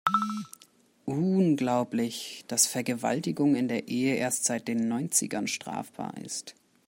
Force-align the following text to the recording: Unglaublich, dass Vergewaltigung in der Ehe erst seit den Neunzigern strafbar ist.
Unglaublich, 1.05 2.43
dass 2.47 2.65
Vergewaltigung 2.65 3.53
in 3.55 3.67
der 3.67 3.87
Ehe 3.87 4.15
erst 4.15 4.45
seit 4.45 4.67
den 4.67 4.87
Neunzigern 4.87 5.45
strafbar 5.45 6.17
ist. 6.17 6.55